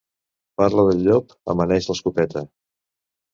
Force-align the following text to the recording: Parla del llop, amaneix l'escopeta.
Parla 0.61 0.85
del 0.87 1.03
llop, 1.07 1.35
amaneix 1.55 1.91
l'escopeta. 1.91 2.45